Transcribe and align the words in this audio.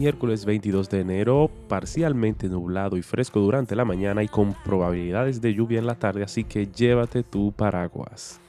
miércoles 0.00 0.46
22 0.46 0.88
de 0.88 1.00
enero, 1.00 1.50
parcialmente 1.68 2.48
nublado 2.48 2.96
y 2.96 3.02
fresco 3.02 3.38
durante 3.38 3.76
la 3.76 3.84
mañana 3.84 4.22
y 4.22 4.28
con 4.28 4.54
probabilidades 4.64 5.42
de 5.42 5.52
lluvia 5.52 5.78
en 5.78 5.84
la 5.84 5.98
tarde, 5.98 6.22
así 6.22 6.42
que 6.42 6.68
llévate 6.68 7.22
tu 7.22 7.52
paraguas. 7.52 8.40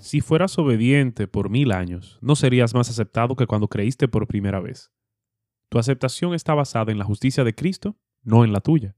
Si 0.00 0.20
fueras 0.20 0.58
obediente 0.58 1.26
por 1.26 1.48
mil 1.48 1.72
años, 1.72 2.18
no 2.20 2.36
serías 2.36 2.74
más 2.74 2.90
aceptado 2.90 3.36
que 3.36 3.46
cuando 3.46 3.68
creíste 3.68 4.06
por 4.06 4.26
primera 4.26 4.60
vez. 4.60 4.92
Tu 5.70 5.78
aceptación 5.78 6.34
está 6.34 6.52
basada 6.52 6.92
en 6.92 6.98
la 6.98 7.06
justicia 7.06 7.42
de 7.42 7.54
Cristo, 7.54 7.96
no 8.22 8.44
en 8.44 8.52
la 8.52 8.60
tuya. 8.60 8.96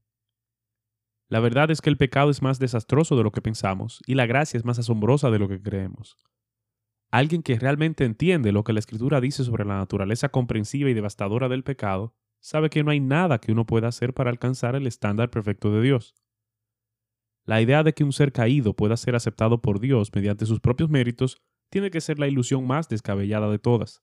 La 1.29 1.39
verdad 1.39 1.71
es 1.71 1.81
que 1.81 1.89
el 1.89 1.97
pecado 1.97 2.29
es 2.29 2.41
más 2.41 2.57
desastroso 2.57 3.17
de 3.17 3.23
lo 3.23 3.31
que 3.31 3.41
pensamos 3.41 4.01
y 4.05 4.15
la 4.15 4.25
gracia 4.25 4.57
es 4.57 4.65
más 4.65 4.79
asombrosa 4.79 5.29
de 5.29 5.39
lo 5.39 5.49
que 5.49 5.61
creemos. 5.61 6.15
Alguien 7.11 7.43
que 7.43 7.59
realmente 7.59 8.05
entiende 8.05 8.51
lo 8.51 8.63
que 8.63 8.73
la 8.73 8.79
Escritura 8.79 9.21
dice 9.21 9.43
sobre 9.43 9.65
la 9.65 9.77
naturaleza 9.77 10.29
comprensiva 10.29 10.89
y 10.89 10.93
devastadora 10.93 11.49
del 11.49 11.63
pecado, 11.63 12.13
sabe 12.39 12.69
que 12.69 12.83
no 12.83 12.91
hay 12.91 12.99
nada 12.99 13.39
que 13.39 13.51
uno 13.51 13.65
pueda 13.65 13.87
hacer 13.87 14.13
para 14.13 14.29
alcanzar 14.29 14.75
el 14.75 14.87
estándar 14.87 15.29
perfecto 15.29 15.71
de 15.71 15.81
Dios. 15.81 16.15
La 17.45 17.61
idea 17.61 17.83
de 17.83 17.93
que 17.93 18.03
un 18.03 18.11
ser 18.11 18.31
caído 18.33 18.73
pueda 18.73 18.97
ser 18.97 19.15
aceptado 19.15 19.61
por 19.61 19.79
Dios 19.79 20.11
mediante 20.13 20.45
sus 20.45 20.59
propios 20.59 20.89
méritos 20.89 21.41
tiene 21.69 21.91
que 21.91 22.01
ser 22.01 22.19
la 22.19 22.27
ilusión 22.27 22.67
más 22.67 22.89
descabellada 22.89 23.49
de 23.49 23.59
todas. 23.59 24.01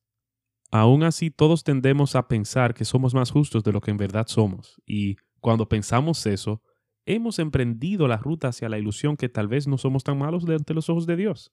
Aún 0.71 1.03
así, 1.03 1.31
todos 1.31 1.63
tendemos 1.63 2.17
a 2.17 2.27
pensar 2.27 2.75
que 2.75 2.85
somos 2.85 3.15
más 3.15 3.31
justos 3.31 3.63
de 3.63 3.73
lo 3.73 3.81
que 3.81 3.91
en 3.91 3.97
verdad 3.97 4.27
somos, 4.29 4.81
y 4.87 5.17
cuando 5.41 5.69
pensamos 5.69 6.27
eso, 6.27 6.63
hemos 7.07 7.39
emprendido 7.39 8.09
la 8.09 8.17
ruta 8.17 8.49
hacia 8.49 8.69
la 8.69 8.79
ilusión 8.79 9.17
que 9.17 9.29
tal 9.29 9.49
vez 9.49 9.67
no 9.67 9.79
somos 9.79 10.05
tan 10.05 10.19
malos 10.19 10.45
delante 10.45 10.75
los 10.75 10.89
ojos 10.89 11.07
de 11.07 11.17
Dios. 11.17 11.53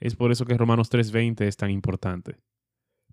Es 0.00 0.16
por 0.16 0.32
eso 0.32 0.44
que 0.44 0.56
Romanos 0.56 0.90
3:20 0.90 1.46
es 1.46 1.56
tan 1.56 1.70
importante. 1.70 2.40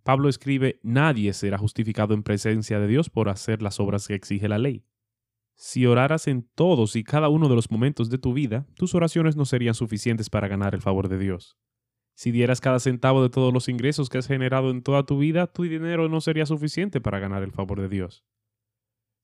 Pablo 0.03 0.29
escribe, 0.29 0.79
nadie 0.81 1.33
será 1.33 1.57
justificado 1.57 2.13
en 2.13 2.23
presencia 2.23 2.79
de 2.79 2.87
Dios 2.87 3.09
por 3.09 3.29
hacer 3.29 3.61
las 3.61 3.79
obras 3.79 4.07
que 4.07 4.15
exige 4.15 4.47
la 4.47 4.57
ley. 4.57 4.85
Si 5.55 5.85
oraras 5.85 6.27
en 6.27 6.49
todos 6.55 6.95
y 6.95 7.03
cada 7.03 7.27
uno 7.27 7.49
de 7.49 7.55
los 7.55 7.69
momentos 7.69 8.09
de 8.09 8.17
tu 8.17 8.33
vida, 8.33 8.65
tus 8.75 8.95
oraciones 8.95 9.35
no 9.35 9.43
serían 9.45 9.73
suficientes 9.75 10.29
para 10.29 10.47
ganar 10.47 10.73
el 10.73 10.81
favor 10.81 11.09
de 11.09 11.19
Dios. 11.19 11.57
Si 12.15 12.31
dieras 12.31 12.61
cada 12.61 12.79
centavo 12.79 13.21
de 13.21 13.29
todos 13.29 13.53
los 13.53 13.69
ingresos 13.69 14.09
que 14.09 14.17
has 14.17 14.27
generado 14.27 14.71
en 14.71 14.81
toda 14.81 15.05
tu 15.05 15.19
vida, 15.19 15.47
tu 15.47 15.63
dinero 15.63 16.09
no 16.09 16.21
sería 16.21 16.45
suficiente 16.45 17.01
para 17.01 17.19
ganar 17.19 17.43
el 17.43 17.51
favor 17.51 17.81
de 17.81 17.89
Dios. 17.89 18.25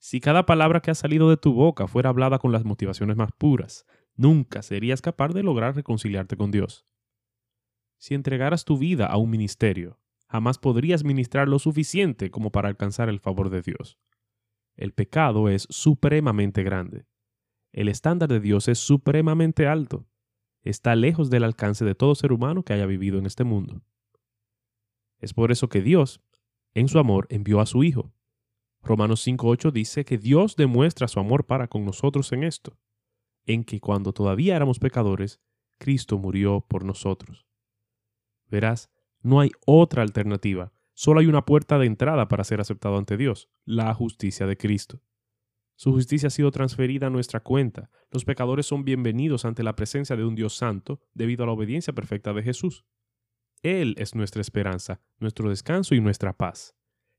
Si 0.08 0.20
cada 0.20 0.46
palabra 0.46 0.82
que 0.82 0.92
ha 0.92 0.94
salido 0.94 1.32
de 1.32 1.38
tu 1.38 1.52
boca 1.52 1.88
fuera 1.88 2.12
hablada 2.12 2.38
con 2.38 2.52
las 2.52 2.64
motivaciones 2.64 3.18
más 3.18 3.32
puras, 3.32 3.88
nunca 4.16 4.62
serías 4.62 5.02
capaz 5.02 5.30
de 5.30 5.42
lograr 5.42 5.76
reconciliarte 5.76 6.38
con 6.38 6.52
Dios. 6.52 6.86
Si 7.98 8.14
entregaras 8.14 8.66
tu 8.66 8.78
vida 8.78 9.08
a 9.08 9.18
un 9.18 9.32
ministerio, 9.32 10.00
jamás 10.28 10.60
podrías 10.60 11.04
ministrar 11.04 11.48
lo 11.48 11.58
suficiente 11.58 12.30
como 12.30 12.52
para 12.52 12.68
alcanzar 12.68 13.10
el 13.10 13.20
favor 13.20 13.50
de 13.50 13.64
Dios. 13.64 13.98
El 14.76 14.94
pecado 14.94 15.50
es 15.50 15.66
supremamente 15.72 16.62
grande. 16.62 17.08
El 17.72 17.88
estándar 17.88 18.30
de 18.30 18.40
Dios 18.40 18.68
es 18.68 18.78
supremamente 18.78 19.66
alto. 19.66 20.06
Está 20.62 20.96
lejos 20.96 21.32
del 21.32 21.44
alcance 21.44 21.84
de 21.84 21.96
todo 21.96 22.14
ser 22.14 22.32
humano 22.32 22.62
que 22.62 22.74
haya 22.74 22.86
vivido 22.86 23.18
en 23.18 23.26
este 23.26 23.44
mundo. 23.44 23.82
Es 25.18 25.34
por 25.34 25.52
eso 25.52 25.68
que 25.68 25.82
Dios, 25.82 26.22
en 26.76 26.90
su 26.90 27.00
amor, 27.00 27.26
envió 27.32 27.60
a 27.60 27.66
su 27.66 27.84
Hijo, 27.84 28.15
Romanos 28.86 29.26
5.8 29.28 29.72
dice 29.72 30.06
que 30.06 30.20
Dios 30.20 30.56
demuestra 30.56 31.08
su 31.08 31.20
amor 31.20 31.48
para 31.48 31.68
con 31.68 31.84
nosotros 31.86 32.32
en 32.32 32.44
esto, 32.44 32.78
en 33.48 33.64
que 33.64 33.80
cuando 33.80 34.14
todavía 34.14 34.56
éramos 34.56 34.78
pecadores, 34.78 35.42
Cristo 35.80 36.20
murió 36.20 36.62
por 36.62 36.86
nosotros. 36.86 37.48
Verás, 38.48 38.92
no 39.22 39.40
hay 39.40 39.50
otra 39.66 40.04
alternativa, 40.04 40.72
solo 40.94 41.20
hay 41.20 41.26
una 41.26 41.46
puerta 41.46 41.80
de 41.80 41.88
entrada 41.88 42.28
para 42.28 42.44
ser 42.44 42.62
aceptado 42.62 42.98
ante 42.98 43.18
Dios, 43.18 43.50
la 43.66 43.92
justicia 43.96 44.46
de 44.46 44.56
Cristo. 44.56 45.02
Su 45.76 45.92
justicia 45.92 46.28
ha 46.28 46.30
sido 46.30 46.52
transferida 46.52 47.08
a 47.08 47.10
nuestra 47.10 47.40
cuenta. 47.42 47.90
Los 48.12 48.24
pecadores 48.24 48.68
son 48.68 48.86
bienvenidos 48.86 49.46
ante 49.46 49.64
la 49.64 49.76
presencia 49.76 50.16
de 50.16 50.24
un 50.24 50.36
Dios 50.36 50.56
santo 50.56 51.02
debido 51.16 51.44
a 51.44 51.48
la 51.48 51.54
obediencia 51.54 51.92
perfecta 51.92 52.34
de 52.34 52.44
Jesús. 52.44 52.86
Él 53.64 53.96
es 53.98 54.14
nuestra 54.14 54.42
esperanza, 54.42 55.02
nuestro 55.18 55.50
descanso 55.50 55.96
y 55.96 56.02
nuestra 56.02 56.34
paz. 56.34 56.75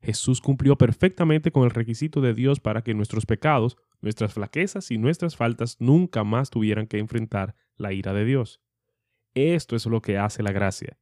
Jesús 0.07 0.41
cumplió 0.41 0.79
perfectamente 0.79 1.51
con 1.51 1.65
el 1.65 1.73
requisito 1.73 2.21
de 2.21 2.33
Dios 2.33 2.61
para 2.61 2.83
que 2.83 2.95
nuestros 2.95 3.27
pecados, 3.27 3.77
nuestras 4.01 4.35
flaquezas 4.35 4.93
y 4.93 4.99
nuestras 4.99 5.35
faltas 5.35 5.79
nunca 5.81 6.23
más 6.23 6.49
tuvieran 6.49 6.87
que 6.87 7.01
enfrentar 7.01 7.57
la 7.77 7.93
ira 7.93 8.13
de 8.13 8.25
Dios. 8.25 8.63
Esto 9.35 9.75
es 9.75 9.85
lo 9.85 10.01
que 10.01 10.17
hace 10.17 10.45
la 10.45 10.53
gracia. 10.53 11.01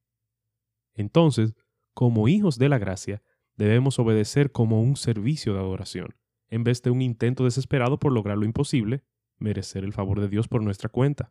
Entonces, 0.94 1.54
como 1.92 2.28
hijos 2.28 2.58
de 2.58 2.70
la 2.70 2.78
gracia, 2.78 3.22
debemos 3.56 3.98
obedecer 3.98 4.52
como 4.52 4.80
un 4.80 4.96
servicio 4.96 5.52
de 5.52 5.60
adoración, 5.60 6.16
en 6.48 6.64
vez 6.64 6.80
de 6.80 6.88
un 6.88 7.02
intento 7.02 7.44
desesperado 7.44 7.98
por 7.98 8.10
lograr 8.10 8.38
lo 8.38 8.46
imposible, 8.46 9.04
merecer 9.36 9.84
el 9.84 9.92
favor 9.92 10.18
de 10.18 10.28
Dios 10.28 10.48
por 10.48 10.62
nuestra 10.62 10.88
cuenta. 10.88 11.30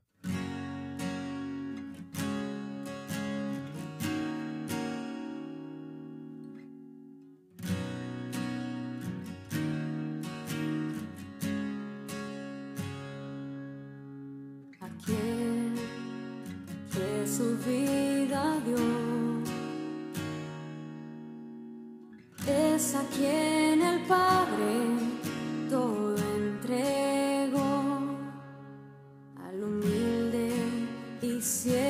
Su 17.26 17.58
vida 17.66 18.58
dio. 18.66 18.78
Es 22.46 22.96
a 22.96 23.04
quien 23.16 23.82
el 23.82 24.02
Padre 24.02 24.74
todo 25.70 26.16
entregó, 26.36 27.84
al 29.48 29.64
humilde 29.64 30.52
y 31.22 31.42
siervo 31.42 31.83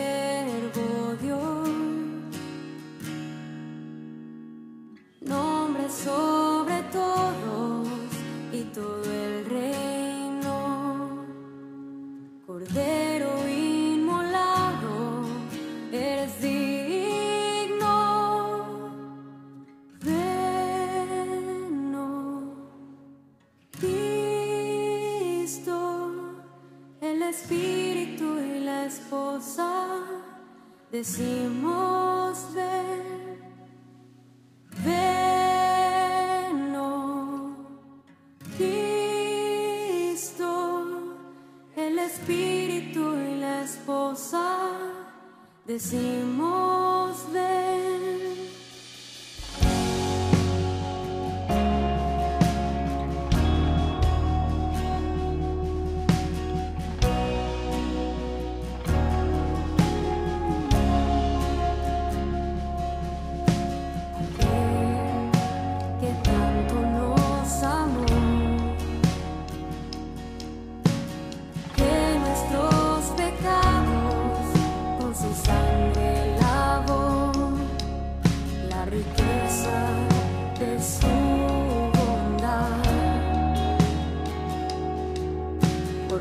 decimos 31.03 31.83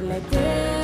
por 0.02 0.08
la 0.08 0.16
eternidad. 0.16 0.81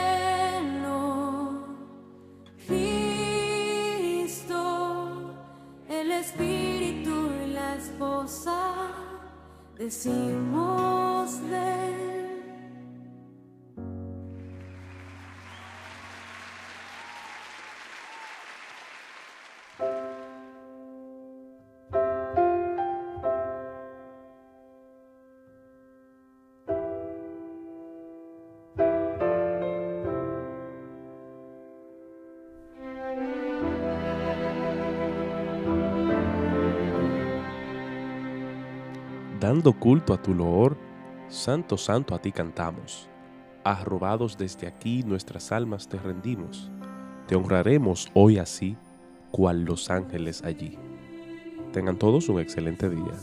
Cristo, 2.67 4.61
el 5.89 6.11
Espíritu 6.11 7.31
y 7.43 7.47
la 7.53 7.75
esposa, 7.75 8.57
decimos 9.77 11.41
ven. 11.49 11.80
Dando 39.41 39.73
culto 39.73 40.13
a 40.13 40.21
tu 40.21 40.35
loor, 40.35 40.77
Santo, 41.27 41.75
Santo 41.75 42.13
a 42.13 42.19
ti 42.19 42.31
cantamos. 42.31 43.09
Arrobados 43.63 44.37
desde 44.37 44.67
aquí 44.67 45.01
nuestras 45.01 45.51
almas 45.51 45.87
te 45.87 45.97
rendimos. 45.97 46.69
Te 47.25 47.33
honraremos 47.35 48.11
hoy 48.13 48.37
así, 48.37 48.77
cual 49.31 49.63
los 49.63 49.89
ángeles 49.89 50.43
allí. 50.43 50.77
Tengan 51.73 51.97
todos 51.97 52.29
un 52.29 52.39
excelente 52.39 52.87
día. 52.87 53.17